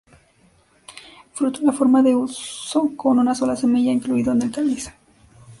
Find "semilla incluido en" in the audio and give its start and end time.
3.55-4.41